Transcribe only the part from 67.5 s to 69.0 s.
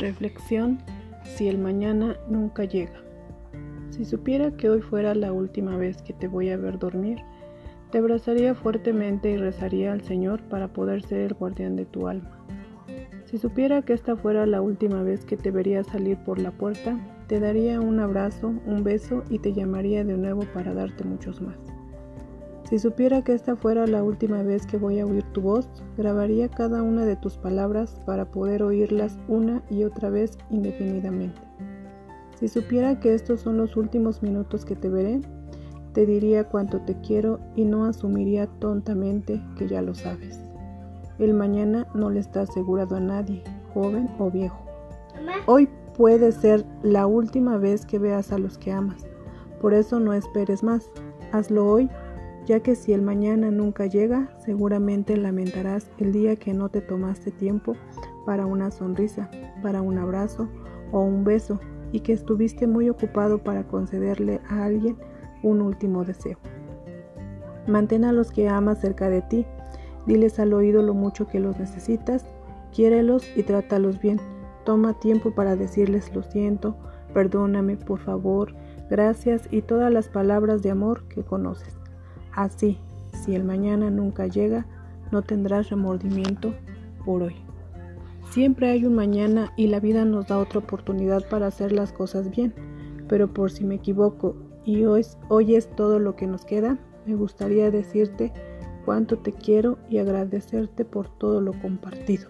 Mantén a los que amas